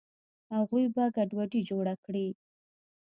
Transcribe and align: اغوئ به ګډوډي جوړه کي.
اغوئ 0.57 0.85
به 0.95 1.03
ګډوډي 1.15 1.61
جوړه 1.69 1.95
کي. 2.03 2.27